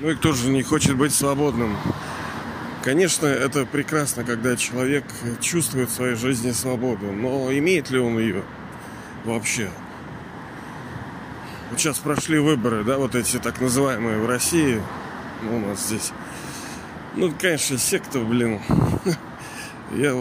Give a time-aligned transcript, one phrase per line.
[0.00, 1.76] Ну и кто же не хочет быть свободным?
[2.82, 5.04] Конечно, это прекрасно, когда человек
[5.40, 8.42] чувствует в своей жизни свободу, но имеет ли он ее
[9.24, 9.70] вообще?
[11.70, 14.82] Вот сейчас прошли выборы, да, вот эти так называемые в России,
[15.42, 16.12] ну, у нас здесь.
[17.14, 18.60] Ну, конечно, секта, блин.
[19.92, 20.14] Я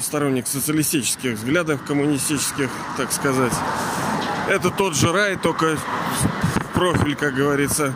[0.00, 3.52] сторонник социалистических взглядов, коммунистических, так сказать.
[4.48, 7.94] Это тот же рай, только в профиль, как говорится.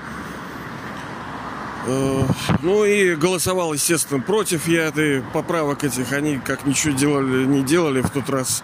[1.86, 2.22] Э,
[2.62, 6.12] ну и голосовал, естественно, против я этой поправок этих.
[6.12, 8.62] Они как ничего делали, не делали в тот раз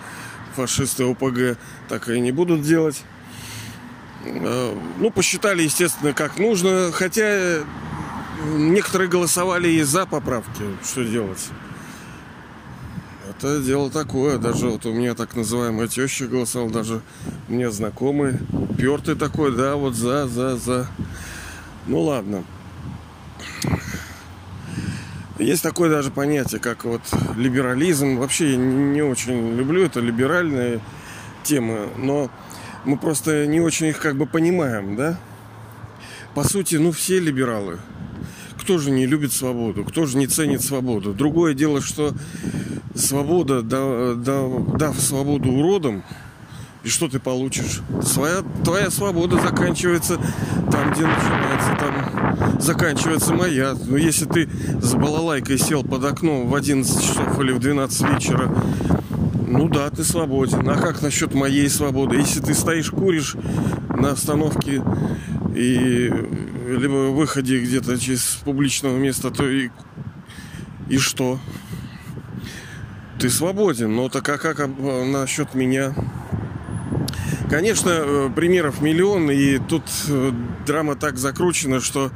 [0.55, 3.03] фашисты ОПГ, так и не будут делать.
[4.25, 6.93] Э, ну, посчитали, естественно, как нужно.
[6.93, 7.61] Хотя
[8.45, 10.63] некоторые голосовали и за поправки.
[10.85, 11.49] Что делать?
[13.41, 14.37] Это дело такое.
[14.37, 17.01] Даже вот у меня так называемая теща голосовал, даже
[17.49, 18.35] мне знакомый.
[18.77, 20.87] Пертый такой, да, вот за, за, за.
[21.87, 22.45] Ну ладно.
[25.39, 27.01] Есть такое даже понятие, как вот
[27.35, 28.19] либерализм.
[28.19, 30.81] Вообще я не очень люблю это либеральные
[31.43, 32.31] темы, но
[32.85, 35.19] мы просто не очень их как бы понимаем, да?
[36.35, 37.79] По сути, ну все либералы.
[38.71, 39.85] Кто же не любит свободу?
[39.85, 41.13] Кто же не ценит свободу?
[41.13, 42.15] Другое дело, что
[42.95, 46.05] свобода, дав, дав, дав свободу уродам,
[46.85, 47.81] и что ты получишь?
[48.05, 50.19] Своя, твоя свобода заканчивается
[50.71, 53.75] там, где начинается, там заканчивается моя.
[53.89, 54.49] Но если ты
[54.81, 58.55] с балалайкой сел под окном в 11 часов или в 12 вечера,
[59.49, 60.69] ну да, ты свободен.
[60.69, 62.19] А как насчет моей свободы?
[62.19, 63.35] Если ты стоишь, куришь
[63.89, 64.81] на остановке
[65.57, 66.13] и
[66.79, 69.71] либо выходе где-то через публичного места, то и,
[70.89, 71.39] и что?
[73.19, 74.67] Ты свободен, но так а как а,
[75.05, 75.95] насчет меня?
[77.51, 80.33] Конечно, э, примеров миллион, и тут э,
[80.67, 82.13] драма так закручена, что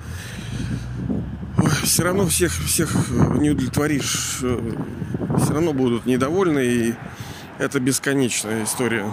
[1.83, 4.39] все равно всех, всех э, не удовлетворишь.
[4.39, 6.95] Все равно будут недовольны, и
[7.59, 9.13] это бесконечная история.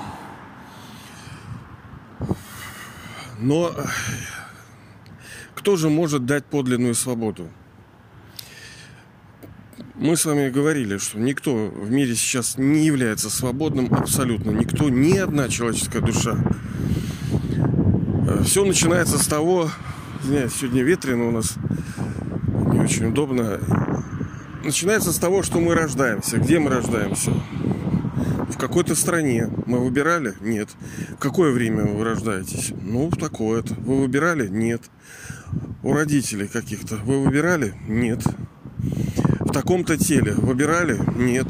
[3.39, 3.73] Но
[5.61, 7.47] кто же может дать подлинную свободу?
[9.93, 14.49] Мы с вами говорили, что никто в мире сейчас не является свободным абсолютно.
[14.49, 16.35] Никто, ни одна человеческая душа.
[18.27, 19.69] Э, Все начинается с того,
[20.23, 21.53] извиняюсь, сегодня ветрено у нас,
[22.73, 23.59] не очень удобно.
[24.63, 26.37] Начинается с того, что мы рождаемся.
[26.37, 27.33] Где мы рождаемся?
[28.49, 29.47] В какой-то стране.
[29.67, 30.33] Мы выбирали?
[30.41, 30.69] Нет.
[31.11, 32.73] В какое время вы рождаетесь?
[32.81, 33.75] Ну, в такое-то.
[33.75, 34.47] Вы выбирали?
[34.47, 34.81] Нет.
[35.83, 36.97] У родителей каких-то.
[36.97, 37.73] Вы выбирали?
[37.87, 38.23] Нет
[39.51, 40.97] в таком-то теле выбирали?
[41.13, 41.47] Нет.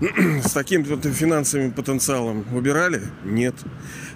[0.44, 3.00] С таким-то финансовым потенциалом выбирали?
[3.24, 3.54] Нет.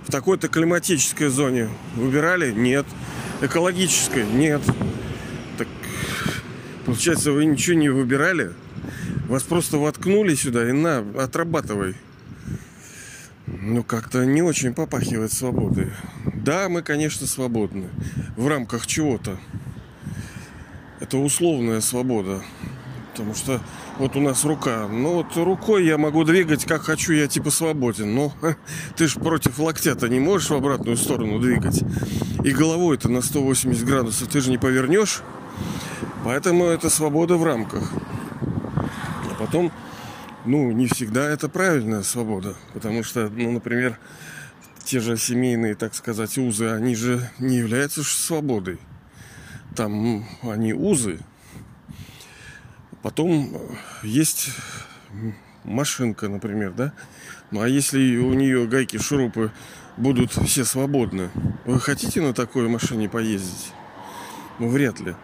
[0.07, 2.53] В такой-то климатической зоне выбирали?
[2.53, 2.85] Нет.
[3.41, 4.27] Экологической?
[4.27, 4.61] Нет.
[5.57, 5.67] Так,
[6.85, 8.53] получается, вы ничего не выбирали?
[9.29, 11.95] Вас просто воткнули сюда и на, отрабатывай.
[13.47, 15.91] Ну, как-то не очень попахивает свободой.
[16.49, 17.91] Да, мы, конечно, свободны.
[18.35, 19.37] В рамках чего-то
[20.99, 22.41] это условная свобода.
[23.11, 23.61] Потому что
[23.99, 24.89] вот у нас рука.
[24.89, 28.15] Ну вот рукой я могу двигать как хочу, я типа свободен.
[28.15, 28.33] Но
[28.97, 31.83] ты же против локтя-то не можешь в обратную сторону двигать.
[32.43, 35.21] И головой-то на 180 градусов ты же не повернешь.
[36.25, 37.93] Поэтому это свобода в рамках.
[39.31, 39.71] А потом,
[40.47, 42.55] ну, не всегда это правильная свобода.
[42.73, 43.99] Потому что, ну, например,
[44.89, 48.79] те же семейные, так сказать, узы, они же не являются свободой
[49.79, 51.21] там они узы.
[53.01, 53.59] Потом э,
[54.03, 54.51] есть
[55.63, 56.93] машинка, например, да?
[57.53, 59.53] Ну а если у нее гайки, шурупы
[59.97, 61.31] будут все свободны,
[61.65, 63.73] вы хотите на такой машине поездить?
[64.59, 65.15] Ну, вряд ли.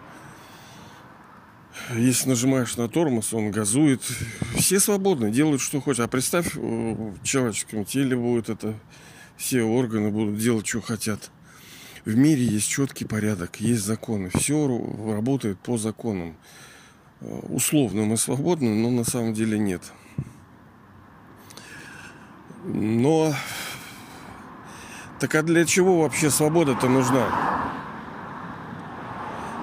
[1.97, 4.03] Если нажимаешь на тормоз, он газует.
[4.57, 6.07] Все свободны, делают что хотят.
[6.07, 8.79] А представь, в человеческом теле будет это,
[9.37, 11.31] все органы будут делать, что хотят
[12.05, 14.31] в мире есть четкий порядок, есть законы.
[14.35, 14.69] Все
[15.07, 16.37] работает по законам.
[17.21, 19.83] Э, условно мы свободны, но на самом деле нет.
[22.65, 23.35] Но
[25.19, 27.73] так а для чего вообще свобода-то нужна?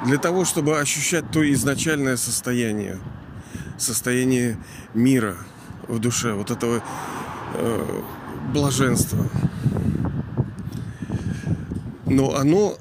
[0.05, 2.97] Для того, чтобы ощущать то изначальное состояние.
[3.77, 4.57] Состояние
[4.95, 5.37] мира
[5.87, 6.83] в душе, вот этого
[7.53, 8.01] э,
[8.51, 9.27] блаженства
[12.11, 12.77] но оно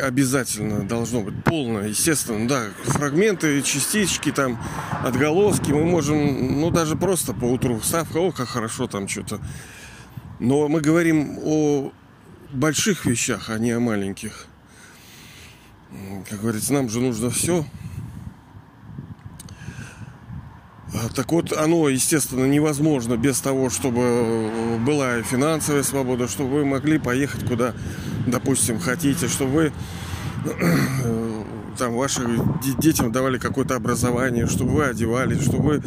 [0.00, 4.58] обязательно должно быть полное, естественно, да, фрагменты, частички, там,
[5.04, 9.40] отголоски мы можем, ну, даже просто по утру вставка, о, как хорошо там что-то.
[10.40, 11.92] Но мы говорим о
[12.52, 14.46] больших вещах, а не о маленьких.
[16.28, 17.60] Как говорится, нам же нужно все.
[17.60, 17.64] А,
[21.14, 27.46] так вот, оно, естественно, невозможно без того, чтобы была финансовая свобода, чтобы вы могли поехать
[27.46, 27.74] куда,
[28.26, 29.72] допустим, хотите, чтобы вы
[31.78, 35.82] там вашим детям давали какое-то образование, чтобы вы одевались, чтобы вы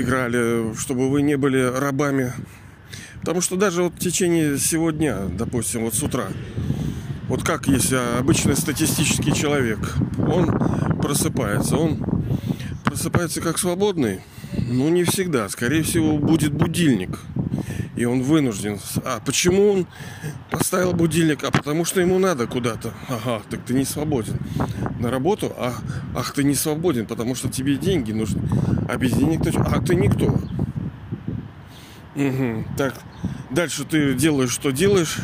[0.00, 2.32] играли, чтобы вы не были рабами.
[3.20, 6.28] Потому что даже вот в течение всего дня, допустим, вот с утра,
[7.28, 9.78] вот как если обычный статистический человек,
[10.18, 10.46] он
[11.00, 12.21] просыпается, он
[12.92, 14.20] просыпается как свободный?
[14.68, 15.48] Ну, не всегда.
[15.48, 17.18] Скорее всего, будет будильник.
[17.96, 18.78] И он вынужден.
[19.02, 19.86] А почему он
[20.50, 21.42] поставил будильник?
[21.42, 22.92] А потому что ему надо куда-то.
[23.08, 24.36] Ага, так ты не свободен.
[25.00, 25.54] На работу?
[25.56, 25.72] А,
[26.14, 28.42] ах, ты не свободен, потому что тебе деньги нужны.
[28.90, 29.52] А без денег ты...
[29.58, 30.38] А ты никто.
[32.14, 32.66] Угу.
[32.76, 32.94] Так,
[33.48, 35.16] дальше ты делаешь, что делаешь.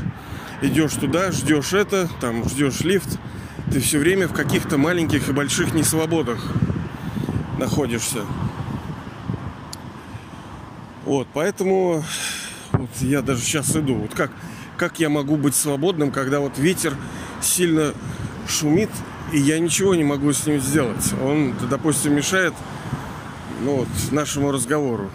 [0.62, 3.18] Идешь туда, ждешь это, там ждешь лифт.
[3.70, 6.42] Ты все время в каких-то маленьких и больших несвободах
[7.58, 8.24] находишься.
[11.04, 12.04] Вот, поэтому
[12.72, 13.94] вот я даже сейчас иду.
[13.94, 14.30] Вот как,
[14.76, 16.94] как я могу быть свободным, когда вот ветер
[17.40, 17.92] сильно
[18.46, 18.90] шумит,
[19.32, 21.12] и я ничего не могу с ним сделать.
[21.22, 22.54] Он, допустим, мешает
[23.62, 25.10] ну, вот, нашему разговору.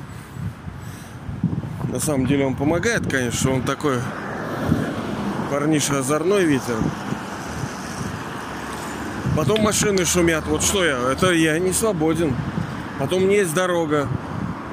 [1.89, 3.99] На самом деле он помогает, конечно, он такой
[5.51, 6.75] парниша озорной ветер.
[9.35, 10.45] Потом машины шумят.
[10.47, 11.11] Вот что я?
[11.11, 12.35] Это я не свободен.
[12.99, 14.07] Потом мне есть дорога.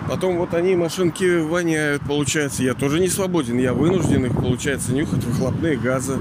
[0.06, 2.62] Потом вот они, машинки воняют, получается.
[2.62, 3.58] Я тоже не свободен.
[3.58, 6.18] Я вынужден их, получается, нюхать выхлопные газы.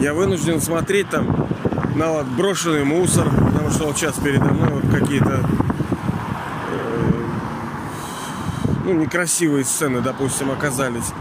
[0.00, 1.48] Я вынужден смотреть там
[1.94, 3.28] на вот брошенный мусор.
[3.30, 5.40] Потому что вот сейчас передо мной вот какие-то
[6.68, 7.10] э,
[8.86, 11.12] ну, некрасивые сцены, допустим, оказались.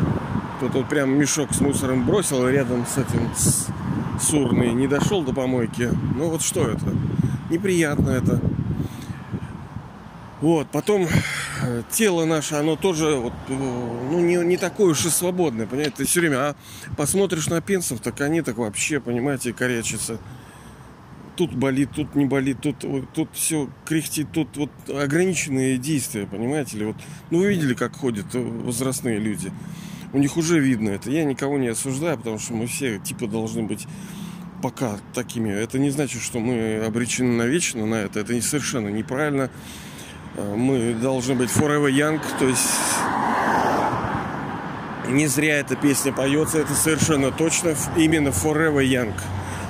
[0.59, 3.67] Тут вот прям мешок с мусором бросил рядом с этим с
[4.19, 5.89] сурный, не дошел до помойки.
[6.15, 6.93] Ну вот что это?
[7.49, 8.41] Неприятно это.
[10.41, 11.07] Вот, потом
[11.61, 15.97] э, тело наше, оно тоже вот, э, ну, не, не такое уж и свободное, понимаете,
[15.97, 16.55] ты все время, а
[16.97, 20.17] посмотришь на пенсов, так они так вообще, понимаете, корячатся.
[21.35, 26.85] Тут болит, тут не болит, тут, тут все кряхтит, тут вот ограниченные действия, понимаете ли.
[26.85, 26.95] Вот,
[27.29, 29.51] ну, вы видели, как ходят возрастные люди.
[30.13, 31.09] У них уже видно это.
[31.09, 33.87] Я никого не осуждаю, потому что мы все типа должны быть
[34.61, 35.49] пока такими.
[35.49, 38.19] Это не значит, что мы обречены навечно на это.
[38.19, 39.49] Это совершенно неправильно
[40.35, 42.69] Э, мы должны быть forever young, то есть
[45.09, 49.13] не зря эта песня поется, это совершенно точно именно forever young,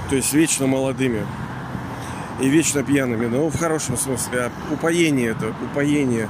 [0.09, 1.25] то есть вечно молодыми
[2.39, 4.39] и вечно пьяными, но в хорошем смысле.
[4.39, 6.29] А упоение это, упоение,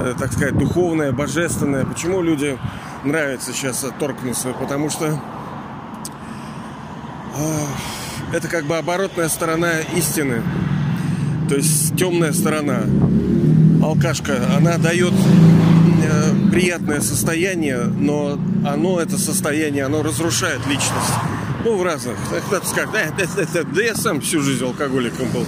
[0.00, 1.86] э, так сказать, духовное, божественное.
[1.86, 2.58] Почему люди
[3.06, 4.52] нравится сейчас торкнуться?
[4.52, 5.20] Потому что
[7.36, 7.64] э,
[8.32, 10.42] это как бы оборотная сторона истины,
[11.48, 12.82] то есть темная сторона
[13.82, 21.12] алкашка, она дает э, приятное состояние, но оно, это состояние, оно разрушает личность.
[21.64, 22.16] Ну, в разных.
[22.46, 25.44] Кто-то скажет, да, да, да, да, да я сам всю жизнь алкоголиком был.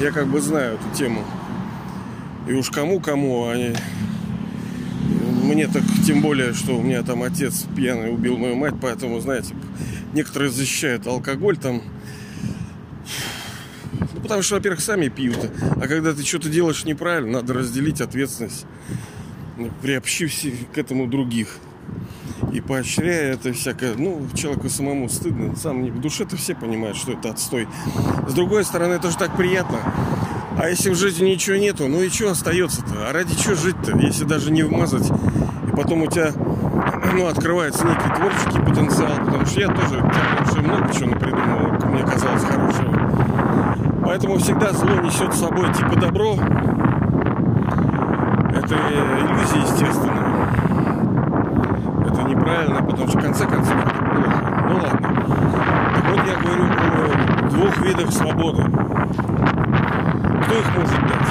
[0.00, 1.24] Я как бы знаю эту тему.
[2.48, 3.76] И уж кому-кому, они...
[5.42, 9.54] Мне так тем более, что у меня там отец пьяный убил мою мать, поэтому, знаете,
[10.14, 11.82] некоторые защищают алкоголь там,
[14.22, 15.38] потому что, во-первых, сами пьют.
[15.76, 18.66] А когда ты что-то делаешь неправильно, надо разделить ответственность,
[19.82, 20.32] приобщив
[20.72, 21.58] к этому других.
[22.52, 25.56] И поощряя это всякое, ну, человеку самому стыдно.
[25.56, 27.66] Сам в душе-то все понимают, что это отстой.
[28.28, 29.80] С другой стороны, это же так приятно.
[30.58, 33.08] А если в жизни ничего нету, ну и что остается-то?
[33.08, 35.10] А ради чего жить-то, если даже не вмазать?
[35.66, 36.32] И потом у тебя
[37.14, 39.96] ну, открывается некий творческий потенциал, потому что я тоже,
[40.54, 42.92] я много чего напридумал, мне казалось, хорошего.
[44.04, 46.34] Поэтому всегда зло несет с собой типа добро.
[48.54, 50.48] Это иллюзия, естественно.
[52.06, 54.66] Это неправильно, потому что в конце концов это плохо.
[54.68, 55.08] Ну ладно.
[55.94, 58.64] Так вот я говорю о двух видах свободы.
[60.44, 61.28] Кто их может дать?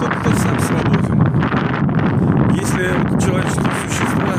[0.00, 1.18] Тот, кто сам свободен.
[2.54, 2.84] Если
[3.24, 4.34] человеческие существа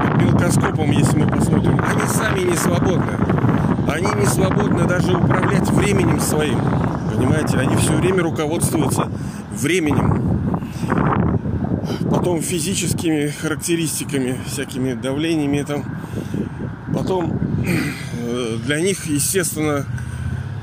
[0.00, 3.12] под мелкоскопом, если мы посмотрим, они сами не свободны.
[3.88, 6.58] Они не свободны даже управлять временем своим.
[7.14, 9.08] Понимаете, они все время руководствуются
[9.50, 10.22] временем.
[12.10, 15.84] Потом физическими характеристиками, всякими давлениями там.
[16.94, 17.38] потом
[18.58, 19.86] для них, естественно,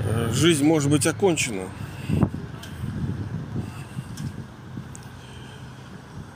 [0.05, 1.63] э, жизнь может быть окончена.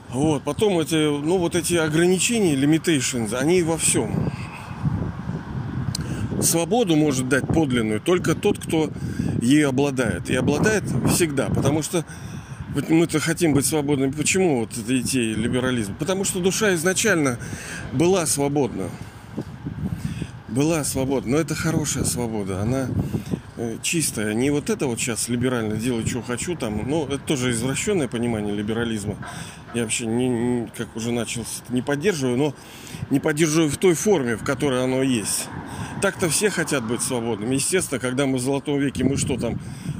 [0.08, 4.30] Вот, потом эти, ну, вот эти ограничения, limitations, они во всем.
[6.40, 8.90] Свободу может дать подлинную только тот, кто
[9.42, 10.30] ей обладает.
[10.30, 12.04] И обладает всегда, потому что
[12.88, 14.10] мы-то хотим быть свободными.
[14.10, 15.94] Почему вот это идея либерализма?
[15.98, 17.38] Потому что душа изначально
[17.92, 18.90] была свободна.
[20.54, 21.32] Была свободна.
[21.32, 22.60] Но это хорошая свобода.
[22.60, 22.88] Она
[23.56, 24.34] э, чистая.
[24.34, 26.88] Не вот это вот сейчас либерально делаю, что хочу там.
[26.88, 29.16] Ну, это тоже извращенное понимание либерализма.
[29.74, 32.54] Я вообще, не, как уже начал, не поддерживаю, но
[33.10, 35.48] не поддерживаю в той форме, в которой оно есть.
[36.00, 37.56] Так-то все хотят быть свободными.
[37.56, 39.58] Естественно, когда мы в золотом веке, мы что там,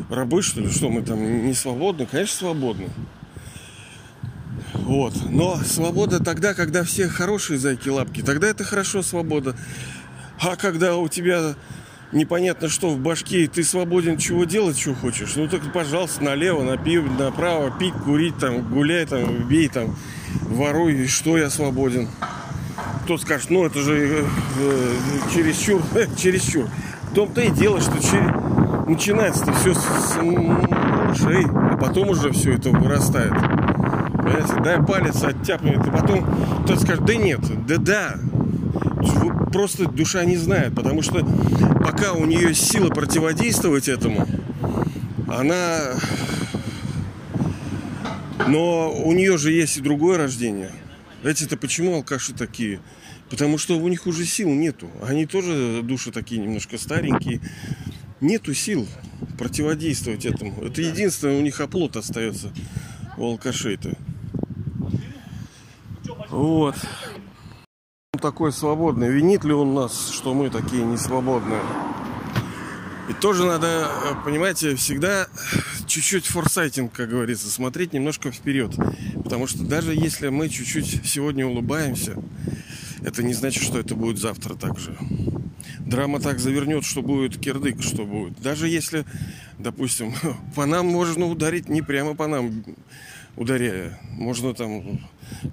[0.09, 0.71] рабы, что ли?
[0.71, 2.07] Что мы там не свободны?
[2.07, 2.91] Конечно, свободны.
[4.75, 5.15] Вот.
[5.31, 9.57] Но свобода тогда, когда все хорошие зайки-лапки, тогда это хорошо свобода.
[10.41, 11.55] А когда у тебя
[12.13, 17.05] непонятно что в башке, ты свободен чего делать, что хочешь, ну так, пожалуйста, налево, напив,
[17.19, 19.97] направо, пить, курить, там, гуляй, там, бей, там,
[20.43, 22.09] воруй, и что я свободен.
[23.05, 24.25] Кто скажет, ну это же э,
[24.59, 24.95] э,
[25.35, 26.69] чересчур, э, чересчур.
[27.11, 28.45] В том-то и дело, что через
[28.87, 33.33] начинается-то все с ушей, а потом уже все это вырастает.
[33.33, 36.25] Понимаете, дай палец оттяпнет, и потом
[36.65, 38.15] кто-то скажет, да нет, да да.
[39.53, 41.25] Просто душа не знает, потому что
[41.85, 44.27] пока у нее сила противодействовать этому,
[45.29, 45.95] она...
[48.47, 50.71] Но у нее же есть и другое рождение.
[51.23, 52.81] Эти-то почему алкаши такие?
[53.31, 54.91] Потому что у них уже сил нету.
[55.03, 57.41] Они тоже души такие немножко старенькие
[58.21, 58.87] нету сил
[59.39, 60.63] противодействовать этому.
[60.63, 62.53] Это единственное, у них оплот остается
[63.17, 63.95] у алкашей-то.
[66.31, 66.77] Вот.
[68.25, 69.11] Такой свободный.
[69.11, 71.61] Винит ли он нас, что мы такие несвободные?
[73.11, 73.87] И тоже надо,
[74.25, 75.27] понимаете, всегда
[75.87, 78.75] чуть-чуть форсайтинг, как говорится, смотреть немножко вперед.
[79.23, 82.17] Потому что даже если мы чуть-чуть сегодня улыбаемся,
[83.03, 84.97] это не значит, что это будет завтра так же
[85.81, 88.41] драма так завернет, что будет кирдык, что будет.
[88.41, 89.05] Даже если,
[89.59, 90.15] допустим,
[90.55, 92.65] по нам можно ударить не прямо по нам
[93.37, 93.99] ударяя.
[94.13, 95.01] Можно там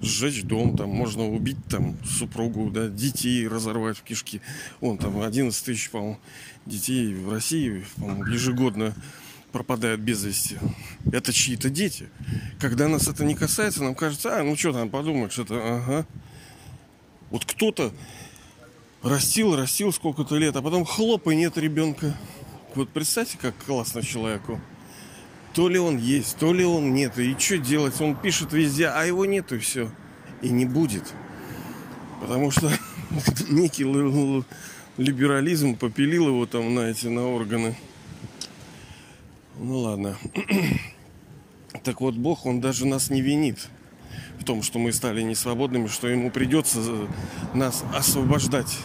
[0.00, 4.40] сжечь дом, там можно убить там супругу, да, детей разорвать в кишки.
[4.80, 6.18] Вон там 11 тысяч, по-моему,
[6.66, 8.94] детей в России, по-моему, ежегодно
[9.50, 10.58] пропадают без вести.
[11.12, 12.08] Это чьи-то дети.
[12.58, 16.06] Когда нас это не касается, нам кажется, а, ну что там подумать, что-то, ага.
[17.30, 17.92] Вот кто-то
[19.02, 22.16] растил, растил сколько-то лет, а потом хлоп, и нет ребенка.
[22.74, 24.60] Вот представьте, как классно человеку.
[25.54, 27.18] То ли он есть, то ли он нет.
[27.18, 28.00] И что делать?
[28.00, 29.90] Он пишет везде, а его нет, и все.
[30.40, 31.12] И не будет.
[32.20, 32.70] Потому что
[33.48, 33.84] некий
[34.96, 37.76] либерализм попилил его там, знаете, на органы.
[39.58, 40.16] Ну ладно.
[41.84, 43.68] Так вот, Бог, Он даже нас не винит
[44.38, 46.80] в том, что мы стали несвободными, что Ему придется
[47.54, 48.78] нас освобождать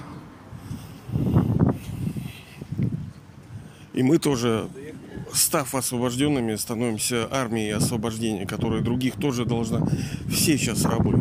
[3.97, 4.69] И мы тоже,
[5.33, 9.81] став освобожденными, становимся армией освобождения, которая других тоже должна.
[10.29, 11.19] Все сейчас рабы.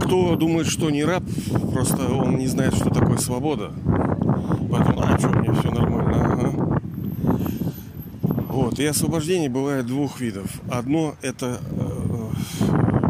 [0.00, 1.24] Кто думает, что не раб,
[1.72, 3.72] просто он не знает, что такое свобода.
[4.70, 6.80] Поэтому, а, что, мне все нормально, ага.
[8.48, 10.46] Вот, и освобождение бывает двух видов.
[10.70, 12.30] Одно это э,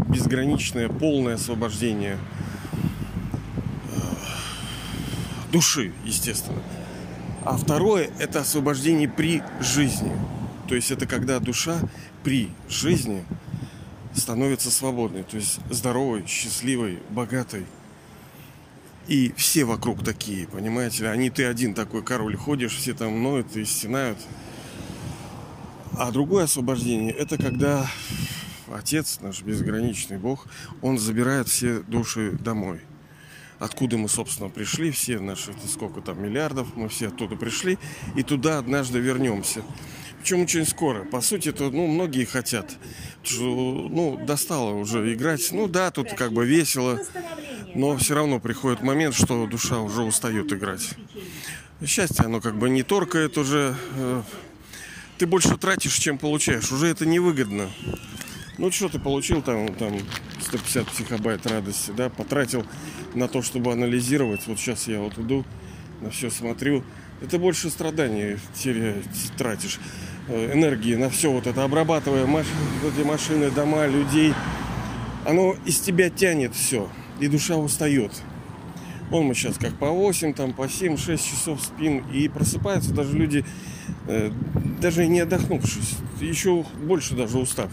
[0.09, 2.19] безграничное, полное освобождение
[3.93, 3.99] э,
[5.53, 6.59] души, естественно.
[7.47, 10.11] А второе– это освобождение при жизни.
[10.67, 11.79] То есть это когда душа
[12.25, 13.25] при жизни
[14.17, 17.65] становится свободной, то есть здоровой, счастливой, богатой.
[19.07, 21.09] И все вокруг такие, понимаете?
[21.09, 24.19] Они ты один такой король ходишь, все там ноют и стенают.
[25.93, 27.89] А другое освобождение– это когда
[28.75, 30.49] Отец, наш безграничный Бог,
[30.83, 32.81] Он забирает все души домой–
[33.59, 37.79] откуда мы, собственно, пришли, все наши, сколько там, миллиардов, мы все оттуда пришли,
[38.15, 39.63] и туда однажды вернемся.
[40.21, 41.05] Причем очень скоро.
[41.05, 42.77] По сути, это, ну, многие хотят.
[43.39, 45.53] Ну, достало уже играть.
[45.53, 47.01] Ну да, тут как бы весело.
[47.77, 50.95] Но все равно приходит момент, что душа уже устает играть.
[51.85, 53.77] Счастье, оно как бы не торкает уже.
[53.97, 54.23] Э,
[55.19, 56.73] ты больше тратишь, чем получаешь.
[56.73, 57.71] Уже это невыгодно.
[58.59, 59.93] Ну, что ты получил там, там
[60.41, 62.65] 150 психобайт радости, да, потратил
[63.15, 64.47] на то, чтобы анализировать.
[64.47, 65.45] Вот сейчас я вот иду,
[66.01, 66.83] на все смотрю.
[67.21, 68.39] Это больше страданий
[69.37, 69.79] тратишь
[70.29, 72.47] э, энергии на все вот это, обрабатывая маш...
[72.83, 74.33] эти машины, дома, людей.
[75.27, 76.89] Оно из тебя тянет все,
[77.21, 78.13] и душа устает.
[79.11, 82.05] Он мы сейчас как по 8, там по 7-6 часов спим.
[82.13, 83.45] И просыпаются даже люди,
[84.09, 84.31] э,
[84.81, 87.71] даже не отдохнувшись, еще больше даже устав.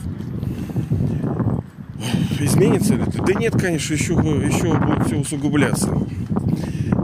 [2.45, 3.03] Изменится ли?
[3.25, 5.87] Да нет, конечно, еще, еще будет все усугубляться.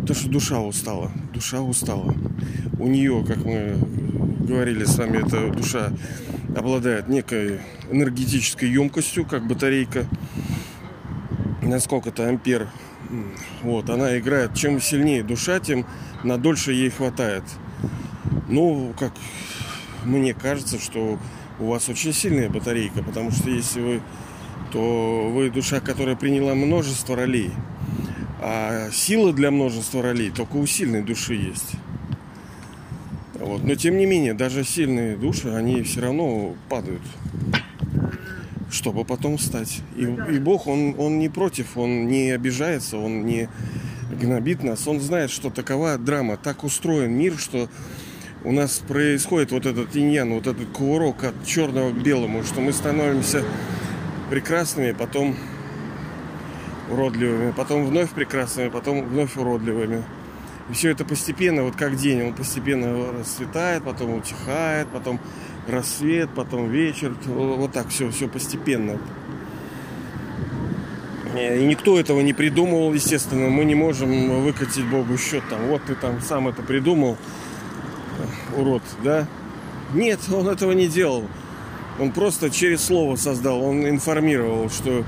[0.06, 1.12] То, что душа устала.
[1.34, 2.14] Душа устала.
[2.78, 3.78] У нее, как мы
[4.40, 5.92] говорили с вами, эта душа
[6.56, 10.06] обладает некой энергетической емкостью, как батарейка
[11.62, 12.68] на сколько-то ампер.
[13.64, 15.86] Вот, она играет, чем сильнее душа, тем
[16.24, 17.44] на дольше ей хватает.
[18.50, 19.14] Ну, как
[20.04, 21.18] мне кажется, что
[21.60, 24.02] у вас очень сильная батарейка, потому что если вы,
[24.72, 27.52] то вы душа, которая приняла множество ролей.
[28.42, 31.72] А сила для множества ролей только у сильной души есть.
[33.34, 33.64] Вот.
[33.64, 37.02] Но тем не менее, даже сильные души, они все равно падают,
[38.72, 39.82] чтобы потом встать.
[39.96, 43.50] И, и Бог, он, он не против, он не обижается, он не
[44.12, 44.88] гнобит нас.
[44.88, 46.38] Он знает, что такова драма.
[46.38, 47.70] Так устроен мир, что
[48.44, 52.72] у нас происходит вот этот иньян, вот этот кувырок от черного к белому, что мы
[52.72, 53.44] становимся
[54.30, 55.36] прекрасными, потом
[56.90, 60.04] уродливыми, потом вновь прекрасными, потом вновь уродливыми.
[60.70, 65.20] И все это постепенно, вот как день, он постепенно расцветает, потом утихает, потом
[65.68, 67.16] рассвет, потом вечер.
[67.26, 69.00] Вот так все, все постепенно.
[71.36, 73.50] И никто этого не придумывал, естественно.
[73.50, 75.68] Мы не можем выкатить Богу счет там.
[75.68, 77.18] Вот ты там сам это придумал,
[78.56, 79.28] урод, да?
[79.94, 81.26] Нет, он этого не делал.
[82.00, 85.04] Он просто через слово создал, он информировал, что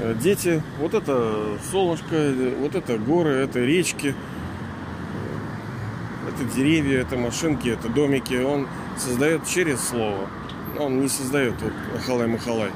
[0.00, 4.14] э, дети, вот это солнышко, вот это горы, это речки–
[6.30, 8.34] это деревья, это машинки, это домики.
[8.34, 10.28] Он создает через слово.
[10.78, 12.70] Он не создает вот ахалай-махалай.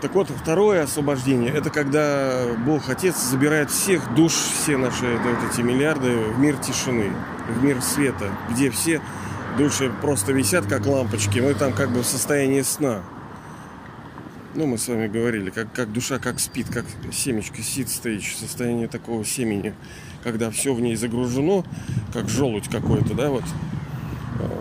[0.00, 5.60] Так вот, второе освобождение, это когда Бог Отец забирает всех душ, все наши вот эти
[5.60, 7.12] миллиарды в мир тишины,
[7.48, 9.02] в мир света, где все
[9.62, 13.02] души просто висят как лампочки, мы там как бы в состоянии сна.
[14.54, 18.38] Ну, мы с вами говорили, как, как душа как спит, как семечко сид стоит в
[18.38, 19.74] состоянии такого семени
[20.22, 21.64] когда все в ней загружено,
[22.12, 23.44] как желудь какой-то, да, вот.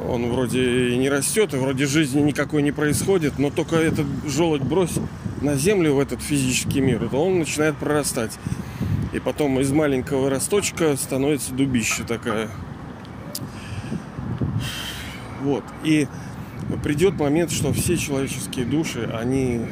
[0.10, 4.62] Он вроде и не растет, и вроде жизни никакой не происходит, но только этот желудь
[4.62, 4.96] брось
[5.42, 8.38] на землю в этот физический мир, то он начинает прорастать.
[9.14, 12.50] И потом из маленького росточка становится дубище такая.
[15.42, 15.64] Вот.
[15.84, 16.08] И
[16.84, 19.66] придет момент, что все человеческие души, они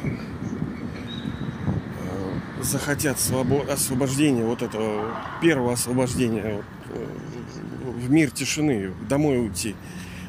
[2.62, 3.68] захотят свобод...
[3.68, 7.06] освобождения, вот этого первого освобождения вот, э,
[7.96, 9.74] в мир тишины, домой уйти.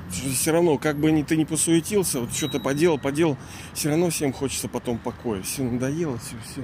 [0.10, 3.38] Все равно, как бы ни ты не посуетился, вот что-то поделал, поделал,
[3.73, 5.41] все равно всем хочется потом покоя.
[5.43, 6.63] Все надоело, все, все.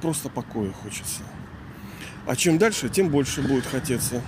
[0.00, 1.22] Просто покоя хочется.
[2.26, 4.20] А чем дальше, тем больше будет хотеться.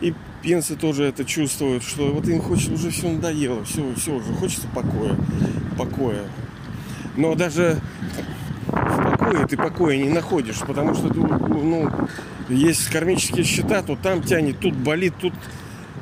[0.00, 4.32] И пенсы тоже это чувствуют, что вот им хочется, уже все надоело, все, все уже
[4.34, 5.16] хочется покоя,
[5.78, 6.24] покоя.
[7.16, 7.80] Но даже
[8.66, 11.90] покоя ты покоя не находишь, потому что ну,
[12.48, 15.32] есть кармические счета, то там тянет, тут болит, тут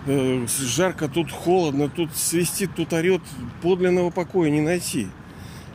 [0.07, 3.23] э, жарко, тут холодно, тут свистит, тут орет.
[3.63, 5.09] Подлинного покоя не найти.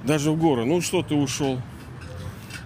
[0.04, 0.65] Даже в горы.
[0.65, 1.62] Ну что ты ушел?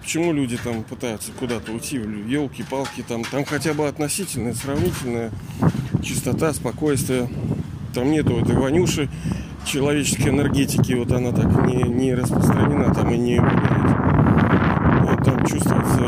[0.02, 1.96] Почему люди там пытаются куда-то уйти?
[1.96, 5.30] Елки-палки, там, там хотя бы относительная, сравнительная
[6.02, 7.28] чистота, спокойствие.
[7.94, 9.08] Там нету этой вонюши
[9.64, 13.40] человеческой энергетики, вот она так не, не распространена, там и не
[15.24, 15.98] там чувствуется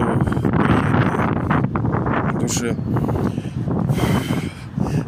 [0.53, 2.77] приятно душе.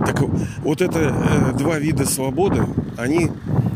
[0.07, 2.67] Так вот это э, два вида свободы,
[2.97, 3.31] они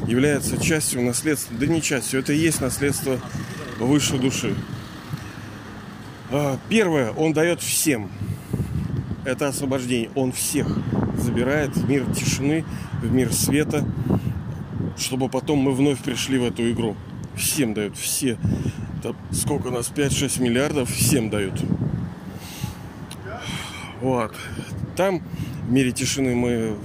[0.07, 3.19] являются частью наследства, да не частью, это и есть наследство
[3.79, 4.55] высшей души.
[6.31, 8.11] А, первое, он дает всем.
[9.25, 10.11] Это освобождение.
[10.15, 10.67] Он всех
[11.19, 12.65] забирает в мир тишины,
[13.03, 13.85] в мир света,
[14.97, 16.97] чтобы потом мы вновь пришли в эту игру.
[17.37, 18.37] Всем дают, все.
[19.03, 19.93] Там сколько у нас?
[19.95, 21.55] 5-6 миллиардов всем дают.
[24.01, 24.35] Вот.
[24.97, 25.23] Там
[25.69, 26.77] в мире тишины мы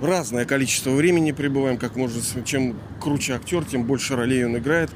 [0.00, 4.90] разное количество времени пребываем, как можно, чем круче актер, тем больше ролей он играет.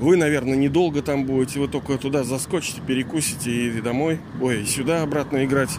[0.00, 5.44] Вы, наверное, недолго там будете, вы только туда заскочите, перекусите и домой, ой, сюда обратно
[5.44, 5.70] играть.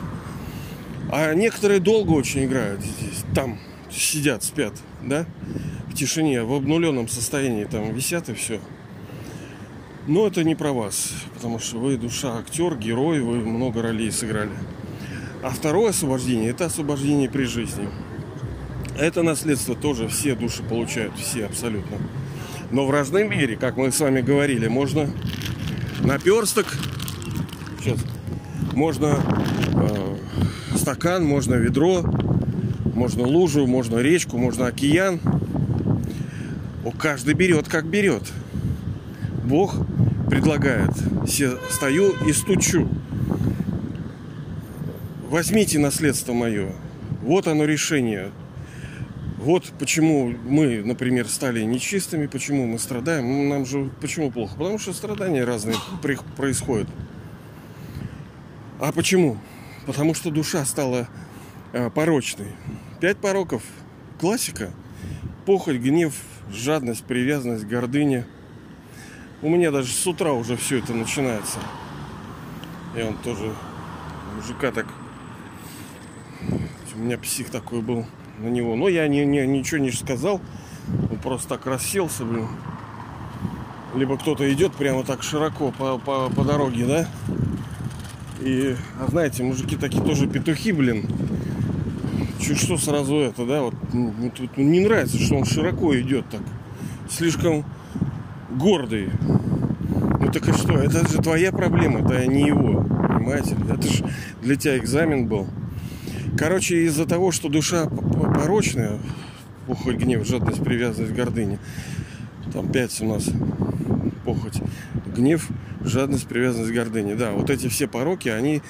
[1.18, 3.58] А некоторые долго очень играют здесь, там
[3.90, 5.26] сидят, спят, да,
[5.88, 8.60] в тишине, в обнуленном состоянии там висят и все.
[10.08, 14.52] Но это не про вас, потому что вы душа актер, герой, вы много ролей сыграли.
[15.42, 17.88] А второе освобождение– это освобождение при жизни.
[19.00, 21.98] Это наследство тоже все души получают, все абсолютно.
[22.72, 25.10] Но в разной мере, как мы с вами говорили, можно
[26.04, 26.68] наперсток
[27.82, 28.00] сейчас.
[28.74, 29.22] Можно
[29.76, 30.16] э,
[30.86, 32.04] стакан, можно ведро,
[32.94, 35.20] можно лужу, можно речку, можно океан.
[36.86, 38.22] О, каждый берет, как берет.
[39.44, 39.76] Бог
[40.30, 40.92] предлагает.
[41.26, 42.88] Все стою и стучу.
[45.28, 46.72] Возьмите наследство мое.
[47.24, 48.30] Вот оно решение.
[49.40, 53.26] Вот почему мы, например, стали нечистыми, почему мы страдаем.
[53.28, 54.54] Ну, нам же почему плохо?
[54.56, 55.78] Потому что страдания разные
[56.38, 56.88] происходят.
[58.80, 59.40] А почему?
[59.86, 61.08] Потому что душа стала
[61.74, 62.48] э, порочной.
[63.00, 63.64] Пять пороков.
[64.20, 64.72] Классика.
[65.46, 66.14] Похоть, гнев,
[66.52, 68.26] жадность, привязанность, гордыня.
[69.42, 71.60] У меня даже с утра уже все это начинается.
[72.98, 73.54] И он тоже
[74.36, 74.88] мужика так...
[76.96, 78.06] У меня псих такой был
[78.40, 78.76] на него.
[78.76, 80.42] Но я не, не, ничего не сказал.
[81.12, 82.48] Он просто так расселся, блин.
[83.94, 87.08] Либо кто-то идет прямо так широко по, по, по дороге, да?
[88.46, 91.08] И, а знаете, мужики такие тоже петухи, блин.
[92.40, 96.42] Чуть что сразу это, да, вот ну, тут не нравится, что он широко идет так.
[97.10, 97.66] Слишком
[98.52, 99.10] гордый.
[100.20, 100.78] Ну так и что?
[100.78, 102.84] Это же твоя проблема, это не его.
[102.84, 103.58] Понимаете?
[103.68, 104.06] Это же
[104.44, 105.48] для тебя экзамен был.
[106.38, 109.00] Короче, из-за того, что душа порочная,
[109.66, 111.58] похоть, гнев, жадность, привязанность, гордыня,
[112.54, 113.28] там пять у нас
[114.24, 114.62] похоть,
[115.16, 115.50] гнев,
[115.86, 117.16] жадность, привязанность, гордыня.
[117.16, 118.62] Да, вот эти все пороки, они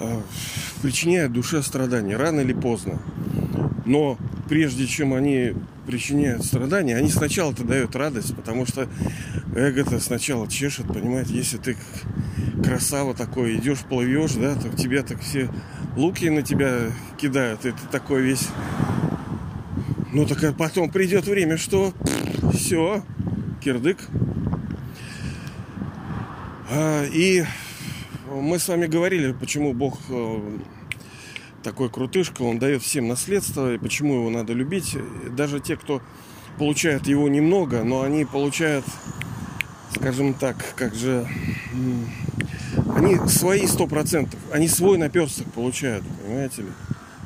[0.00, 0.20] э,
[0.82, 2.98] причиняют душе страдания рано или поздно.
[3.84, 5.54] Но прежде чем они
[5.86, 8.88] причиняют страдания, они сначала-то дают радость, потому что
[9.56, 11.76] эго-то сначала чешет, понимаете, если ты
[12.62, 15.48] красава такой, идешь, плывешь, да, то тебя так все
[15.96, 18.48] луки на тебя кидают, и ты такой весь...
[20.12, 21.92] Ну так потом придет время, что
[22.52, 23.02] все,
[23.62, 23.98] кирдык.
[26.70, 27.44] А, и
[28.30, 30.58] мы с вами говорили, почему Бог э,
[31.62, 34.96] такой крутышка, он дает всем наследство, и почему его надо любить.
[35.30, 36.02] Даже те, кто
[36.58, 38.84] получает его немного, но они получают,
[39.94, 41.26] скажем так, как же,
[42.94, 46.68] они свои сто процентов, они свой наперсток получают, понимаете ли?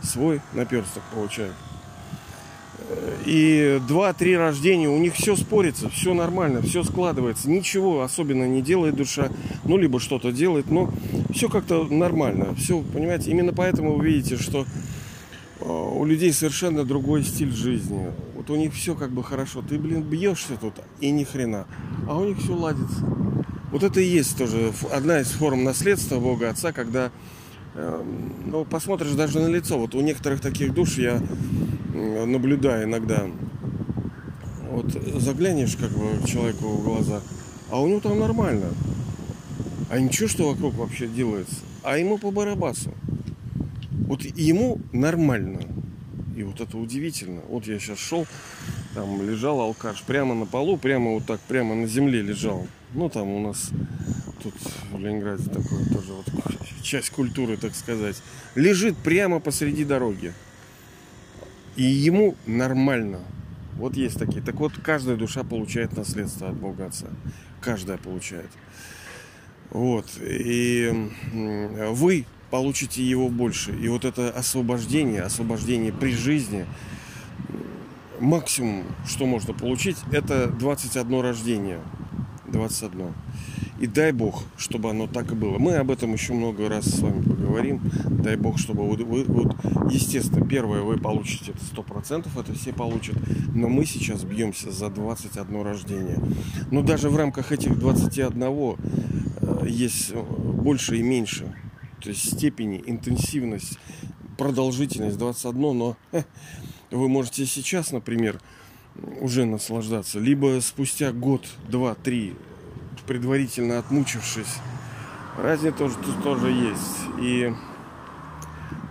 [0.05, 1.55] Свой наперсток получают.
[3.25, 7.49] И два-три рождения, у них все спорится, все нормально, все складывается.
[7.49, 9.31] Ничего особенно не делает душа,
[9.65, 10.91] ну, либо что-то делает, но
[11.33, 12.55] все как-то нормально.
[12.57, 14.67] Все, понимаете, именно поэтому вы видите, что
[15.61, 18.09] э, у людей совершенно другой стиль жизни.
[18.35, 19.63] Вот у них все как бы хорошо.
[19.63, 21.67] Ты, блин, бьешься тут, и ни хрена.
[22.09, 23.05] А у них все ладится.
[23.71, 27.11] Вот это и есть тоже одна из форм наследства Бога Отца, когда
[27.75, 29.79] эм, ну, посмотришь даже на лицо.
[29.79, 31.23] Вот у некоторых таких душ я
[32.27, 33.27] наблюдаю иногда.
[34.71, 37.21] Вот заглянешь как бы человеку в глаза,
[37.71, 38.67] а у него там нормально.
[39.91, 41.57] А ничего, что вокруг вообще делается.
[41.83, 42.95] А ему по барабасу.
[44.07, 45.61] Вот ему нормально.
[46.37, 47.43] И вот это удивительно.
[47.49, 48.27] Вот я сейчас шел,
[48.95, 52.67] там лежал алкаш прямо на полу, прямо вот так, прямо на земле лежал.
[52.95, 53.71] Ну, там у нас
[54.43, 54.55] тут
[54.93, 56.27] в Ленинграде такое тоже вот
[56.83, 58.17] часть культуры, так сказать.
[58.55, 60.33] Лежит прямо посреди дороги.
[61.77, 63.21] И ему нормально.
[63.77, 64.43] Вот есть такие.
[64.43, 67.07] Так вот, каждая душа получает наследство от Бога Отца.
[67.61, 68.51] Каждая получает.
[69.71, 70.07] Вот.
[70.21, 73.73] И вы получите его больше.
[73.73, 76.67] И вот это освобождение, освобождение при жизни,
[78.21, 81.81] максимум, что можно получить, это 21 рождение.
[82.49, 83.15] 21.
[83.83, 85.59] И дай Бог, чтобы оно так и было.
[85.59, 87.81] Мы об этом еще много раз с вами поговорим.
[88.09, 89.57] Дай Бог, чтобы вы, вы вот,
[89.91, 93.17] естественно, первое вы получите это сто процентов, это все получат.
[93.53, 96.21] Но мы сейчас бьемся за 21 рождение.
[96.71, 98.77] Но даже в рамках этих 21 э,
[99.67, 101.53] есть больше и меньше.
[102.01, 103.81] То есть степени, интенсивность,
[104.39, 106.23] продолжительность 21, но э,
[106.93, 108.41] вы можете сейчас, например,
[109.21, 112.35] уже наслаждаться, либо спустя год, два, три
[113.07, 114.59] предварительно отмучившись.
[115.39, 117.01] Разница тоже, тоже есть.
[117.21, 117.55] И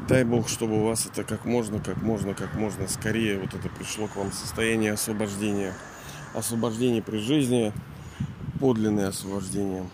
[0.07, 3.69] дай Бог, чтобы у вас это как можно, как можно, как можно скорее вот это
[3.69, 5.73] пришло к вам состояние освобождения.
[6.33, 7.73] Освобождение при жизни,
[8.59, 9.85] подлинное освобождение.